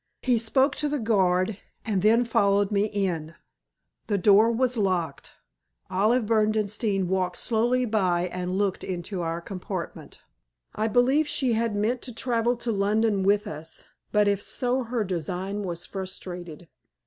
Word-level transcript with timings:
He 0.23 0.39
spoke 0.39 0.75
to 0.77 0.89
the 0.89 0.97
guard 0.97 1.59
and 1.85 2.01
then 2.01 2.25
followed 2.25 2.71
me 2.71 2.85
in. 2.85 3.35
The 4.07 4.17
door 4.17 4.51
was 4.51 4.75
locked. 4.75 5.35
Olive 5.91 6.25
Berdenstein 6.25 7.05
walked 7.07 7.37
slowly 7.37 7.85
by 7.85 8.23
and 8.33 8.57
looked 8.57 8.83
into 8.83 9.21
our 9.21 9.41
compartment. 9.41 10.23
I 10.73 10.87
believe 10.87 11.27
she 11.27 11.53
had 11.53 11.75
meant 11.75 12.01
to 12.01 12.15
travel 12.15 12.55
to 12.55 12.71
London 12.71 13.21
with 13.21 13.45
us, 13.45 13.83
but 14.11 14.27
if 14.27 14.41
so 14.41 14.81
her 14.85 15.03
design 15.03 15.61
was 15.61 15.85
frustrated. 15.85 16.67